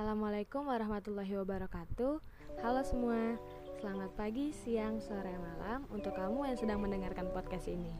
[0.00, 2.24] Assalamualaikum warahmatullahi wabarakatuh.
[2.64, 3.36] Halo semua,
[3.84, 7.92] selamat pagi, siang, sore, malam untuk kamu yang sedang mendengarkan podcast ini.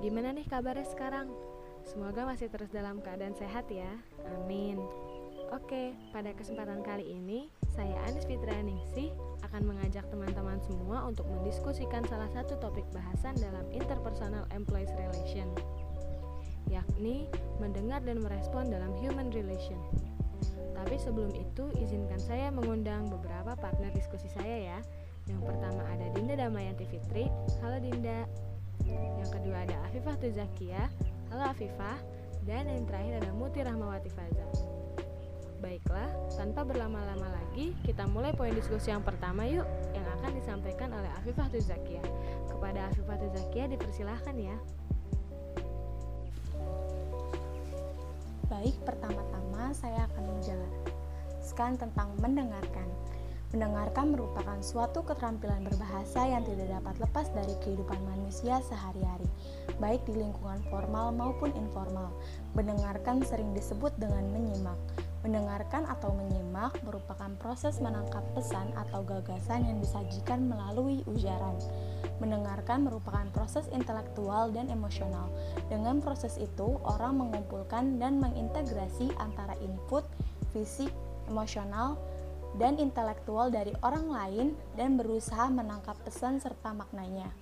[0.00, 1.28] Gimana nih kabarnya sekarang?
[1.84, 3.92] Semoga masih terus dalam keadaan sehat ya.
[4.40, 4.80] Amin.
[5.52, 9.12] Oke, pada kesempatan kali ini saya Anis Fitrianingsih
[9.44, 15.52] akan mengajak teman-teman semua untuk mendiskusikan salah satu topik bahasan dalam interpersonal employees relation
[16.72, 17.28] yakni
[17.60, 19.76] mendengar dan merespon dalam human relation.
[20.82, 24.78] Tapi sebelum itu, izinkan saya mengundang beberapa partner diskusi saya ya.
[25.30, 27.30] Yang pertama ada Dinda Damayanti Fitri.
[27.62, 28.26] Halo Dinda.
[28.90, 30.90] Yang kedua ada Afifah Tuzakia.
[31.30, 32.02] Halo Afifah.
[32.42, 34.42] Dan yang terakhir ada Muti Rahmawati Faza.
[35.62, 39.62] Baiklah, tanpa berlama-lama lagi, kita mulai poin diskusi yang pertama yuk,
[39.94, 42.02] yang akan disampaikan oleh Afifah Tuzakia.
[42.50, 44.58] Kepada Afifah Tuzakia dipersilahkan ya.
[48.52, 52.84] Baik, pertama-tama saya akan menjelaskan tentang mendengarkan.
[53.48, 59.24] Mendengarkan merupakan suatu keterampilan berbahasa yang tidak dapat lepas dari kehidupan manusia sehari-hari,
[59.80, 62.12] baik di lingkungan formal maupun informal.
[62.52, 64.76] Mendengarkan sering disebut dengan menyimak.
[65.22, 71.54] Mendengarkan atau menyimak merupakan proses menangkap pesan atau gagasan yang disajikan melalui ujaran.
[72.18, 75.30] Mendengarkan merupakan proses intelektual dan emosional.
[75.70, 80.02] Dengan proses itu, orang mengumpulkan dan mengintegrasi antara input,
[80.50, 80.90] fisik,
[81.30, 81.94] emosional,
[82.60, 87.41] dan intelektual dari orang lain dan berusaha menangkap pesan serta maknanya.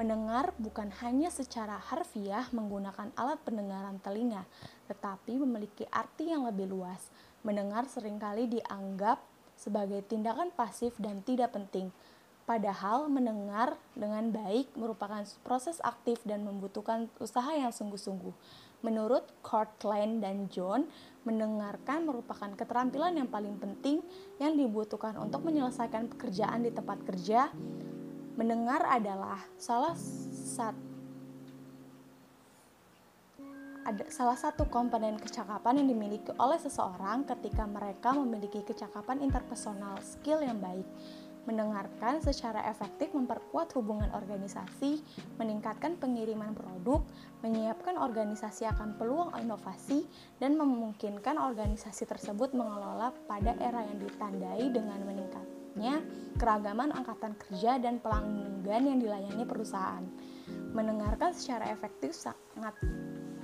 [0.00, 4.48] Mendengar bukan hanya secara harfiah menggunakan alat pendengaran telinga,
[4.88, 7.12] tetapi memiliki arti yang lebih luas.
[7.44, 9.20] Mendengar sering kali dianggap
[9.60, 11.92] sebagai tindakan pasif dan tidak penting,
[12.50, 18.34] Padahal mendengar dengan baik merupakan proses aktif dan membutuhkan usaha yang sungguh-sungguh.
[18.82, 20.90] Menurut Courtland dan John,
[21.22, 24.02] mendengarkan merupakan keterampilan yang paling penting
[24.42, 27.54] yang dibutuhkan untuk menyelesaikan pekerjaan di tempat kerja.
[28.40, 30.88] Mendengar adalah salah satu
[33.84, 40.40] ada salah satu komponen kecakapan yang dimiliki oleh seseorang ketika mereka memiliki kecakapan interpersonal skill
[40.40, 40.88] yang baik.
[41.44, 45.04] Mendengarkan secara efektif memperkuat hubungan organisasi,
[45.36, 47.04] meningkatkan pengiriman produk,
[47.44, 50.08] menyiapkan organisasi akan peluang inovasi,
[50.40, 55.00] dan memungkinkan organisasi tersebut mengelola pada era yang ditandai dengan
[56.40, 60.04] keragaman angkatan kerja dan pelanggan yang dilayani perusahaan.
[60.72, 62.72] Mendengarkan secara efektif sangat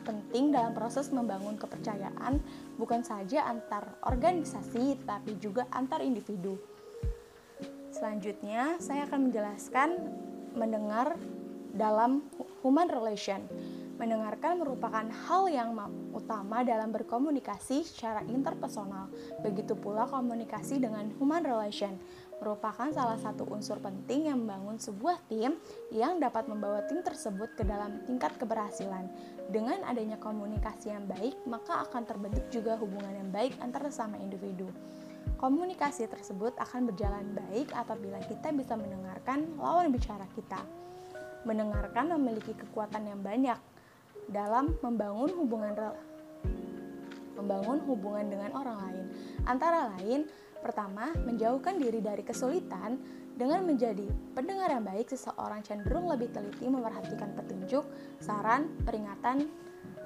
[0.06, 2.38] penting dalam proses membangun kepercayaan
[2.78, 6.56] bukan saja antar organisasi tapi juga antar individu.
[7.91, 9.88] Selanjutnya, saya akan menjelaskan
[10.54, 11.19] mendengar
[11.76, 12.25] dalam
[12.64, 13.44] human relation.
[13.97, 15.73] Mendengarkan merupakan hal yang
[16.12, 19.09] utama dalam berkomunikasi secara interpersonal.
[19.41, 21.97] Begitu pula komunikasi dengan human relation
[22.37, 25.56] merupakan salah satu unsur penting yang membangun sebuah tim
[25.89, 29.09] yang dapat membawa tim tersebut ke dalam tingkat keberhasilan.
[29.49, 34.69] Dengan adanya komunikasi yang baik, maka akan terbentuk juga hubungan yang baik antar sesama individu.
[35.41, 40.61] Komunikasi tersebut akan berjalan baik apabila kita bisa mendengarkan lawan bicara kita.
[41.49, 43.56] Mendengarkan memiliki kekuatan yang banyak
[44.31, 45.94] dalam membangun hubungan
[47.37, 49.04] membangun hubungan dengan orang lain.
[49.44, 50.25] Antara lain,
[50.64, 52.97] pertama, menjauhkan diri dari kesulitan
[53.37, 57.84] dengan menjadi pendengar yang baik, seseorang cenderung lebih teliti memperhatikan petunjuk,
[58.16, 59.44] saran, peringatan,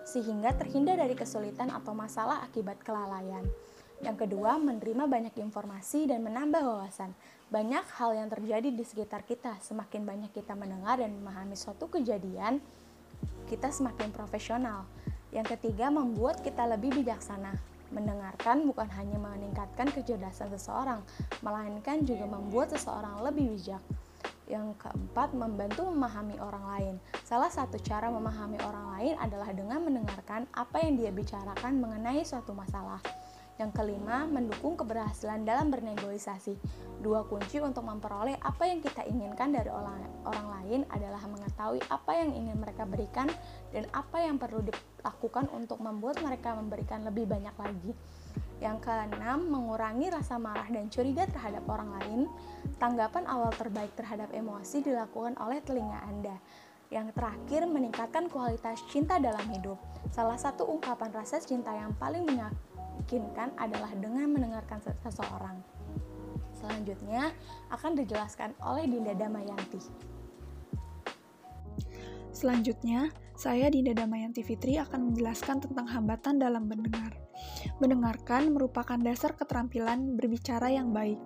[0.02, 3.46] sehingga terhindar dari kesulitan atau masalah akibat kelalaian.
[4.00, 7.12] Yang kedua, menerima banyak informasi dan menambah wawasan.
[7.52, 9.60] Banyak hal yang terjadi di sekitar kita.
[9.60, 12.64] Semakin banyak kita mendengar dan memahami suatu kejadian,
[13.50, 14.86] kita semakin profesional.
[15.34, 17.58] Yang ketiga, membuat kita lebih bijaksana.
[17.90, 21.02] Mendengarkan bukan hanya meningkatkan kecerdasan seseorang,
[21.42, 23.82] melainkan juga membuat seseorang lebih bijak.
[24.46, 26.94] Yang keempat, membantu memahami orang lain.
[27.26, 32.54] Salah satu cara memahami orang lain adalah dengan mendengarkan apa yang dia bicarakan mengenai suatu
[32.54, 33.02] masalah.
[33.60, 36.56] Yang kelima, mendukung keberhasilan dalam bernegosiasi.
[37.04, 42.08] Dua kunci untuk memperoleh apa yang kita inginkan dari orang, orang lain adalah mengetahui apa
[42.16, 43.28] yang ingin mereka berikan
[43.68, 47.92] dan apa yang perlu dilakukan untuk membuat mereka memberikan lebih banyak lagi.
[48.64, 52.20] Yang keenam, mengurangi rasa marah dan curiga terhadap orang lain.
[52.80, 56.40] Tanggapan awal terbaik terhadap emosi dilakukan oleh telinga Anda.
[56.88, 59.76] Yang terakhir, meningkatkan kualitas cinta dalam hidup.
[60.12, 62.69] Salah satu ungkapan rasa cinta yang paling menyakitkan
[63.10, 65.58] memungkinkan adalah dengan mendengarkan seseorang.
[66.54, 67.34] Selanjutnya
[67.74, 69.82] akan dijelaskan oleh Dinda Damayanti.
[72.30, 77.16] Selanjutnya, Saya Dinda Damayanti Fitri akan menjelaskan tentang hambatan dalam mendengar.
[77.80, 81.16] Mendengarkan merupakan dasar keterampilan berbicara yang baik.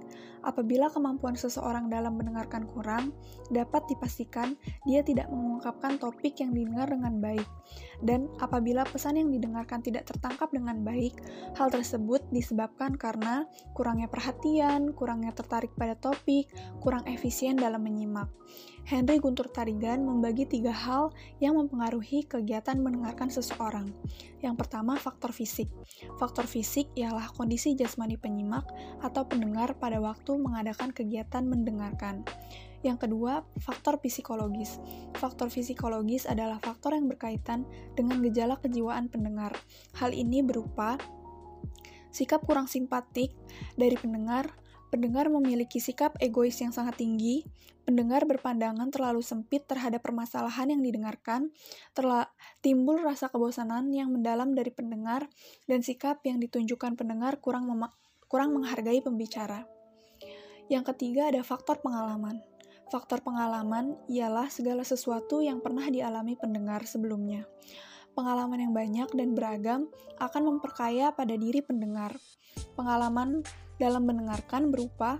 [0.47, 3.11] Apabila kemampuan seseorang dalam mendengarkan kurang,
[3.51, 4.55] dapat dipastikan
[4.87, 7.49] dia tidak mengungkapkan topik yang didengar dengan baik.
[7.99, 11.19] Dan apabila pesan yang didengarkan tidak tertangkap dengan baik,
[11.59, 13.43] hal tersebut disebabkan karena
[13.75, 16.47] kurangnya perhatian, kurangnya tertarik pada topik,
[16.79, 18.31] kurang efisien dalam menyimak.
[18.85, 21.09] Henry Guntur Tarigan membagi tiga hal
[21.41, 23.89] yang mempengaruhi kegiatan mendengarkan seseorang.
[24.45, 25.73] Yang pertama, faktor fisik.
[26.21, 28.69] Faktor fisik ialah kondisi jasmani penyimak
[29.01, 32.23] atau pendengar pada waktu mengadakan kegiatan mendengarkan.
[32.85, 34.77] Yang kedua, faktor psikologis.
[35.17, 37.65] Faktor psikologis adalah faktor yang berkaitan
[37.97, 39.57] dengan gejala kejiwaan pendengar.
[39.97, 41.01] Hal ini berupa
[42.13, 43.33] sikap kurang simpatik
[43.75, 44.53] dari pendengar,
[44.95, 47.43] pendengar memiliki sikap egois yang sangat tinggi,
[47.83, 51.51] pendengar berpandangan terlalu sempit terhadap permasalahan yang didengarkan,
[51.99, 52.31] terla
[52.63, 55.27] timbul rasa kebosanan yang mendalam dari pendengar,
[55.67, 57.67] dan sikap yang ditunjukkan pendengar kurang,
[58.31, 59.67] kurang menghargai pembicara.
[60.71, 62.39] Yang ketiga ada faktor pengalaman.
[62.87, 67.43] Faktor pengalaman ialah segala sesuatu yang pernah dialami pendengar sebelumnya.
[68.15, 69.91] Pengalaman yang banyak dan beragam
[70.23, 72.15] akan memperkaya pada diri pendengar.
[72.79, 73.43] Pengalaman
[73.79, 75.19] dalam mendengarkan berupa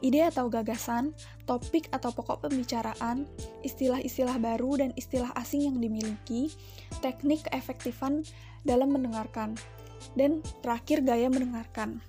[0.00, 1.12] ide atau gagasan,
[1.48, 3.24] topik atau pokok pembicaraan,
[3.64, 6.52] istilah-istilah baru dan istilah asing yang dimiliki,
[7.00, 8.24] teknik keefektifan
[8.64, 9.56] dalam mendengarkan,
[10.16, 12.00] dan terakhir gaya mendengarkan.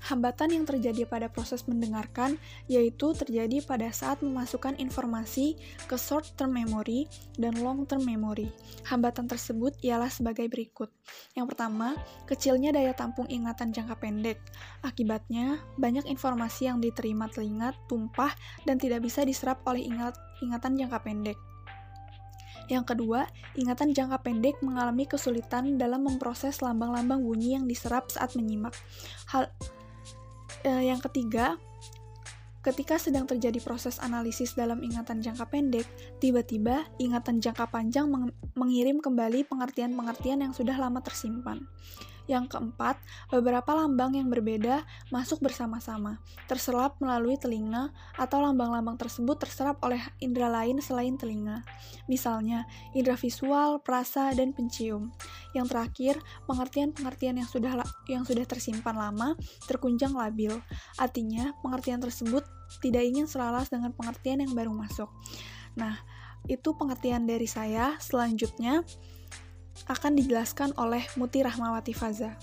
[0.00, 7.04] Hambatan yang terjadi pada proses mendengarkan yaitu terjadi pada saat memasukkan informasi ke short-term memory
[7.36, 8.48] dan long-term memory.
[8.88, 10.88] Hambatan tersebut ialah sebagai berikut.
[11.36, 14.40] Yang pertama, kecilnya daya tampung ingatan jangka pendek.
[14.80, 18.32] Akibatnya, banyak informasi yang diterima telinga tumpah
[18.64, 21.38] dan tidak bisa diserap oleh ingat ingatan jangka pendek.
[22.70, 23.26] Yang kedua,
[23.58, 28.78] ingatan jangka pendek mengalami kesulitan dalam memproses lambang-lambang bunyi yang diserap saat menyimak.
[29.26, 29.50] Hal
[30.64, 31.56] uh, yang ketiga,
[32.60, 35.86] ketika sedang terjadi proses analisis dalam ingatan jangka pendek,
[36.20, 41.64] tiba-tiba ingatan jangka panjang meng mengirim kembali pengertian-pengertian yang sudah lama tersimpan.
[42.30, 43.02] Yang keempat,
[43.34, 50.46] beberapa lambang yang berbeda masuk bersama-sama, terserap melalui telinga, atau lambang-lambang tersebut terserap oleh indera
[50.46, 51.66] lain selain telinga.
[52.06, 55.10] Misalnya, indera visual, perasa, dan pencium.
[55.58, 56.14] Yang terakhir,
[56.46, 59.34] pengertian-pengertian yang sudah yang sudah tersimpan lama
[59.66, 60.54] terkunjang labil.
[61.02, 62.46] Artinya, pengertian tersebut
[62.78, 65.10] tidak ingin selaras dengan pengertian yang baru masuk.
[65.74, 65.98] Nah,
[66.46, 67.98] itu pengertian dari saya.
[67.98, 68.86] Selanjutnya,
[69.86, 72.34] akan dijelaskan oleh Muti Rahmawati Faza.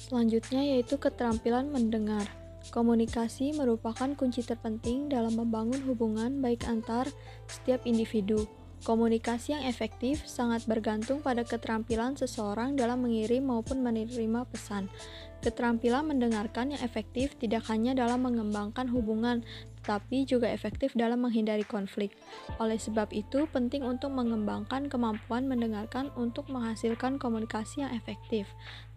[0.00, 2.26] Selanjutnya yaitu keterampilan mendengar.
[2.70, 7.10] Komunikasi merupakan kunci terpenting dalam membangun hubungan baik antar
[7.50, 8.48] setiap individu.
[8.82, 14.90] Komunikasi yang efektif sangat bergantung pada keterampilan seseorang dalam mengirim maupun menerima pesan.
[15.38, 19.46] Keterampilan mendengarkan yang efektif tidak hanya dalam mengembangkan hubungan,
[19.82, 22.14] tetapi juga efektif dalam menghindari konflik.
[22.62, 28.46] Oleh sebab itu, penting untuk mengembangkan kemampuan mendengarkan untuk menghasilkan komunikasi yang efektif.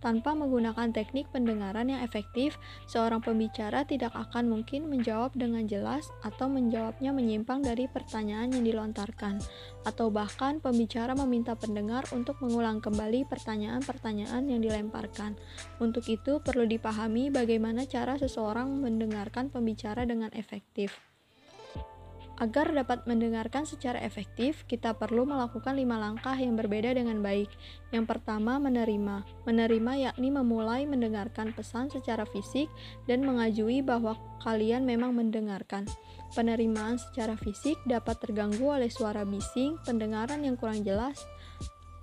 [0.06, 6.46] Tanpa menggunakan teknik pendengaran yang efektif, seorang pembicara tidak akan mungkin menjawab dengan jelas atau
[6.46, 9.42] menjawabnya menyimpang dari pertanyaan yang dilontarkan,
[9.82, 15.34] atau bahkan pembicara meminta pendengar untuk mengulang kembali pertanyaan-pertanyaan yang dilemparkan.
[15.82, 21.15] Untuk itu, perlu dipahami bagaimana cara seseorang mendengarkan pembicara dengan efektif.
[22.36, 27.48] Agar dapat mendengarkan secara efektif, kita perlu melakukan lima langkah yang berbeda dengan baik.
[27.96, 29.24] Yang pertama, menerima.
[29.48, 32.68] Menerima yakni memulai mendengarkan pesan secara fisik
[33.08, 35.88] dan mengajui bahwa kalian memang mendengarkan.
[36.36, 41.24] Penerimaan secara fisik dapat terganggu oleh suara bising, pendengaran yang kurang jelas,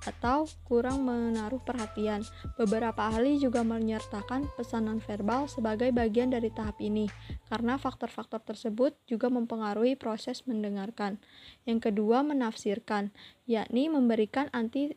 [0.02, 2.26] atau kurang menaruh perhatian.
[2.59, 7.06] Beberapa ahli juga menyertakan pesan nonverbal sebagai bagian dari tahap ini,
[7.47, 11.23] karena faktor-faktor tersebut juga mempengaruhi proses mendengarkan.
[11.64, 13.14] Yang kedua, menafsirkan,
[13.47, 14.94] yakni memberikan anti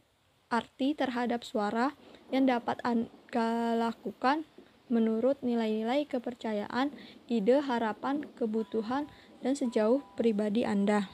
[0.49, 1.97] arti terhadap suara
[2.29, 4.45] yang dapat Anda lakukan
[4.85, 6.93] menurut nilai-nilai kepercayaan,
[7.25, 9.09] ide, harapan, kebutuhan,
[9.41, 11.09] dan sejauh pribadi Anda.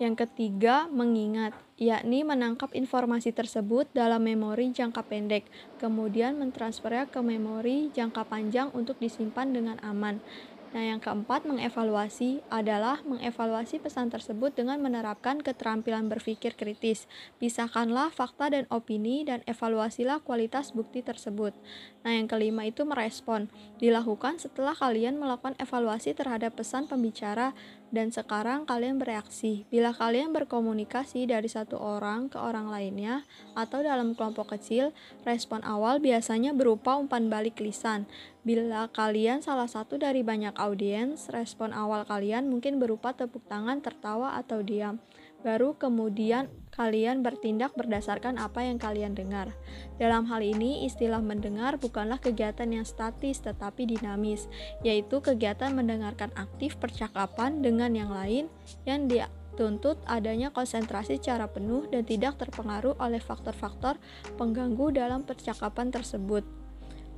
[0.00, 5.44] Yang ketiga, mengingat, yakni menangkap informasi tersebut dalam memori jangka pendek,
[5.76, 10.24] kemudian mentransfernya ke memori jangka panjang untuk disimpan dengan aman.
[10.70, 17.10] Nah, yang keempat, mengevaluasi adalah mengevaluasi pesan tersebut dengan menerapkan keterampilan berpikir kritis.
[17.42, 21.58] Pisahkanlah fakta dan opini dan evaluasilah kualitas bukti tersebut.
[22.06, 23.50] Nah, yang kelima itu merespon.
[23.82, 27.50] Dilakukan setelah kalian melakukan evaluasi terhadap pesan pembicara
[27.90, 29.66] dan sekarang kalian bereaksi.
[29.68, 33.26] Bila kalian berkomunikasi dari satu orang ke orang lainnya
[33.58, 34.94] atau dalam kelompok kecil,
[35.26, 38.06] respon awal biasanya berupa umpan balik lisan.
[38.46, 44.38] Bila kalian salah satu dari banyak audiens, respon awal kalian mungkin berupa tepuk tangan, tertawa,
[44.38, 44.96] atau diam.
[45.40, 49.56] Baru kemudian kalian bertindak berdasarkan apa yang kalian dengar.
[49.96, 54.52] Dalam hal ini, istilah mendengar bukanlah kegiatan yang statis tetapi dinamis,
[54.84, 58.52] yaitu kegiatan mendengarkan aktif percakapan dengan yang lain
[58.84, 63.96] yang dituntut adanya konsentrasi secara penuh dan tidak terpengaruh oleh faktor-faktor
[64.36, 66.44] pengganggu dalam percakapan tersebut.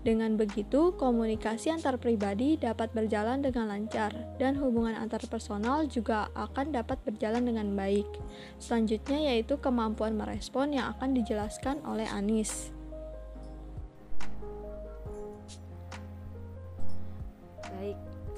[0.03, 6.75] Dengan begitu, komunikasi antar pribadi dapat berjalan dengan lancar dan hubungan antar personal juga akan
[6.75, 8.07] dapat berjalan dengan baik.
[8.59, 12.75] Selanjutnya yaitu kemampuan merespon yang akan dijelaskan oleh Anis.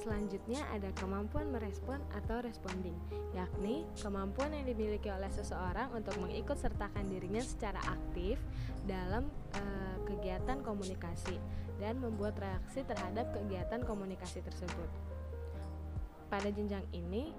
[0.05, 2.93] Selanjutnya ada kemampuan merespon atau responding,
[3.33, 8.37] yakni kemampuan yang dimiliki oleh seseorang untuk mengikut sertakan dirinya secara aktif
[8.85, 11.41] dalam uh, kegiatan komunikasi
[11.81, 14.93] dan membuat reaksi terhadap kegiatan komunikasi tersebut.
[16.29, 17.33] Pada jenjang ini,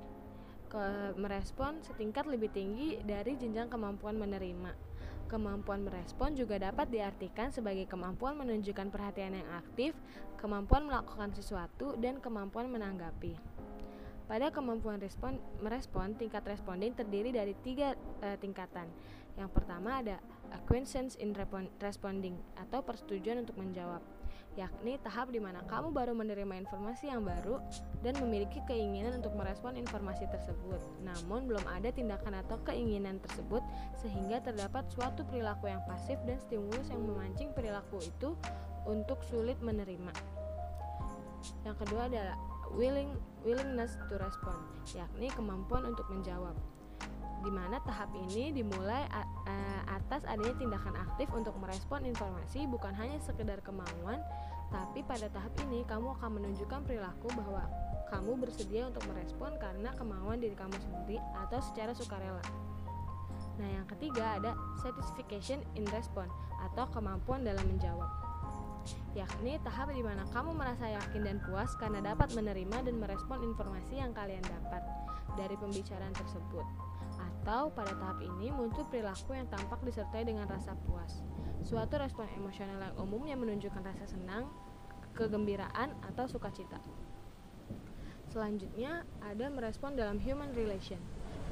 [1.15, 4.95] merespon setingkat lebih tinggi dari jenjang kemampuan menerima.
[5.25, 9.98] Kemampuan merespon juga dapat diartikan sebagai kemampuan menunjukkan perhatian yang aktif,
[10.38, 13.34] kemampuan melakukan sesuatu, dan kemampuan menanggapi.
[14.25, 17.94] Pada kemampuan respon, merespon, tingkat responding terdiri dari tiga
[18.25, 18.89] e, tingkatan.
[19.38, 20.17] Yang pertama ada
[20.50, 21.34] acquiescence in
[21.82, 24.01] responding atau persetujuan untuk menjawab,
[24.55, 27.59] yakni tahap di mana kamu baru menerima informasi yang baru
[28.00, 30.79] dan memiliki keinginan untuk merespon informasi tersebut.
[31.03, 33.59] Namun belum ada tindakan atau keinginan tersebut
[34.00, 38.33] sehingga terdapat suatu perilaku yang pasif dan stimulus yang memancing perilaku itu
[38.88, 40.12] untuk sulit menerima.
[41.67, 42.38] Yang kedua adalah
[42.74, 43.13] willing
[43.45, 44.57] willingness to respond,
[44.97, 46.57] yakni kemampuan untuk menjawab
[47.46, 49.06] di mana tahap ini dimulai
[49.86, 54.18] atas adanya tindakan aktif untuk merespon informasi bukan hanya sekedar kemauan,
[54.74, 57.70] tapi pada tahap ini kamu akan menunjukkan perilaku bahwa
[58.10, 62.42] kamu bersedia untuk merespon karena kemauan diri kamu sendiri atau secara sukarela.
[63.56, 64.52] Nah, yang ketiga ada
[64.84, 66.34] satisfaction in response
[66.70, 68.10] atau kemampuan dalam menjawab.
[69.16, 73.98] Yakni tahap di mana kamu merasa yakin dan puas karena dapat menerima dan merespon informasi
[73.98, 74.84] yang kalian dapat
[75.40, 76.85] dari pembicaraan tersebut
[77.46, 81.22] atau pada tahap ini muncul perilaku yang tampak disertai dengan rasa puas.
[81.62, 84.50] Suatu respon emosional yang umumnya menunjukkan rasa senang,
[85.14, 86.82] kegembiraan, atau sukacita.
[88.34, 90.98] Selanjutnya ada merespon dalam human relation,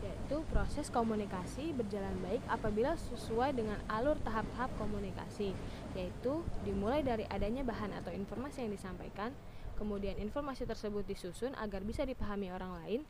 [0.01, 5.53] yaitu proses komunikasi berjalan baik apabila sesuai dengan alur tahap-tahap komunikasi,
[5.93, 9.29] yaitu dimulai dari adanya bahan atau informasi yang disampaikan,
[9.77, 13.01] kemudian informasi tersebut disusun agar bisa dipahami orang lain,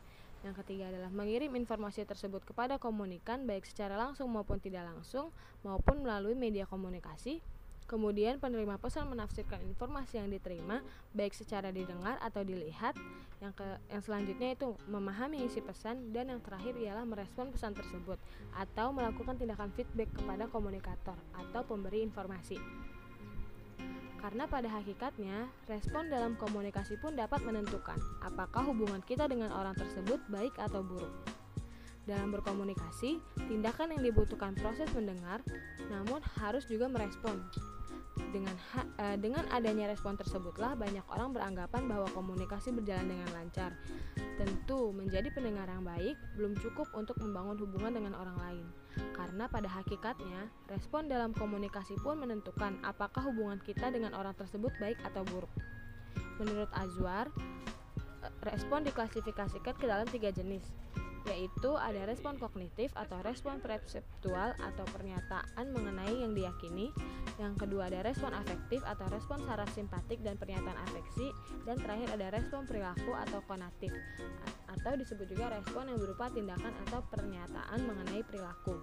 [0.44, 5.32] yang ketiga adalah mengirim informasi tersebut kepada komunikan baik secara langsung maupun tidak langsung
[5.64, 7.40] maupun melalui media komunikasi.
[7.84, 10.80] Kemudian penerima pesan menafsirkan informasi yang diterima
[11.12, 12.96] baik secara didengar atau dilihat.
[13.44, 18.16] Yang ke yang selanjutnya itu memahami isi pesan dan yang terakhir ialah merespon pesan tersebut
[18.56, 22.56] atau melakukan tindakan feedback kepada komunikator atau pemberi informasi.
[24.24, 30.16] Karena pada hakikatnya, respon dalam komunikasi pun dapat menentukan apakah hubungan kita dengan orang tersebut
[30.32, 31.12] baik atau buruk.
[32.08, 35.44] Dalam berkomunikasi, tindakan yang dibutuhkan proses mendengar,
[35.92, 37.36] namun harus juga merespon.
[38.34, 43.78] Dengan ha, e, dengan adanya respon tersebutlah banyak orang beranggapan bahwa komunikasi berjalan dengan lancar.
[44.34, 48.66] Tentu, menjadi pendengar yang baik belum cukup untuk membangun hubungan dengan orang lain
[49.14, 54.98] karena pada hakikatnya, respon dalam komunikasi pun menentukan apakah hubungan kita dengan orang tersebut baik
[55.02, 55.50] atau buruk.
[56.38, 57.30] Menurut Azwar,
[58.22, 60.62] eh, respon diklasifikasikan ke dalam tiga jenis,
[61.24, 66.92] yaitu ada respon kognitif atau respon perseptual atau pernyataan mengenai yang diyakini,
[67.40, 71.32] yang kedua ada respon afektif atau respon saraf simpatik dan pernyataan afeksi,
[71.64, 73.92] dan terakhir ada respon perilaku atau konatif
[74.74, 78.76] atau disebut juga respon yang berupa tindakan atau pernyataan mengenai perilaku.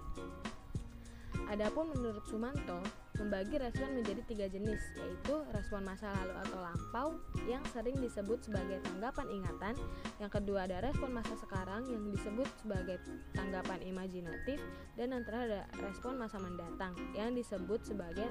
[1.52, 2.80] Adapun menurut Sumanto,
[3.20, 7.08] membagi respon menjadi tiga jenis, yaitu respon masa lalu atau lampau
[7.44, 9.74] yang sering disebut sebagai tanggapan ingatan,
[10.16, 12.96] yang kedua ada respon masa sekarang yang disebut sebagai
[13.36, 14.58] tanggapan imajinatif,
[14.96, 18.28] dan yang terakhir ada respon masa mendatang yang disebut sebagai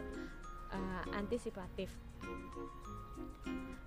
[0.74, 1.94] uh, antisipatif.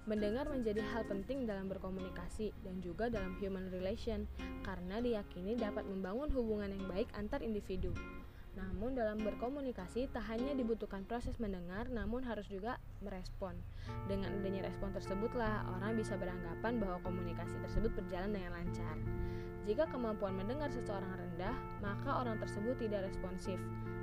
[0.04, 4.28] Mendengar menjadi hal penting dalam berkomunikasi dan juga dalam human relation
[4.60, 7.88] karena diyakini dapat membangun hubungan yang baik antar individu.
[8.54, 13.54] Namun dalam berkomunikasi tak hanya dibutuhkan proses mendengar namun harus juga merespon.
[14.06, 18.96] Dengan adanya respon tersebutlah orang bisa beranggapan bahwa komunikasi tersebut berjalan dengan lancar.
[19.64, 23.56] Jika kemampuan mendengar seseorang rendah, maka orang tersebut tidak responsif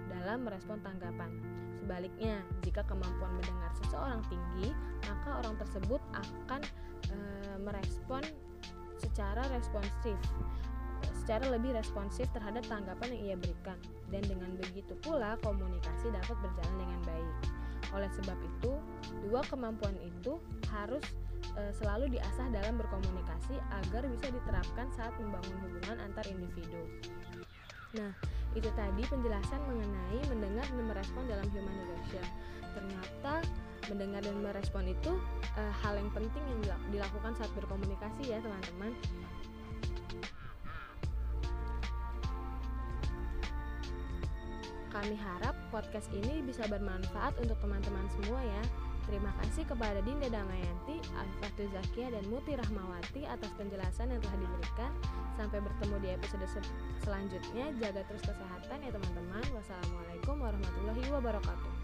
[0.10, 1.38] dalam merespon tanggapan.
[1.78, 4.74] Sebaliknya, jika kemampuan mendengar seseorang tinggi,
[5.06, 6.62] maka orang tersebut akan
[7.10, 7.18] e,
[7.62, 8.26] merespon
[9.02, 10.18] secara responsif
[11.22, 13.78] secara lebih responsif terhadap tanggapan yang ia berikan
[14.10, 17.36] dan dengan begitu pula komunikasi dapat berjalan dengan baik.
[17.94, 18.72] Oleh sebab itu,
[19.30, 20.42] dua kemampuan itu
[20.74, 21.04] harus
[21.54, 26.84] e, selalu diasah dalam berkomunikasi agar bisa diterapkan saat membangun hubungan antar individu.
[28.00, 28.12] Nah,
[28.56, 32.26] itu tadi penjelasan mengenai mendengar dan merespon dalam human relation.
[32.72, 33.34] Ternyata
[33.92, 35.12] mendengar dan merespon itu
[35.60, 38.96] e, hal yang penting yang dilakukan saat berkomunikasi ya, teman-teman.
[44.92, 48.64] Kami harap podcast ini bisa bermanfaat untuk teman-teman semua ya.
[49.10, 54.92] Terima kasih kepada Dinda Damayanti, Alfatul Zakia, dan Muti Rahmawati atas penjelasan yang telah diberikan.
[55.40, 56.46] Sampai bertemu di episode
[57.02, 57.66] selanjutnya.
[57.82, 59.44] Jaga terus kesehatan ya teman-teman.
[59.58, 61.81] Wassalamualaikum warahmatullahi wabarakatuh.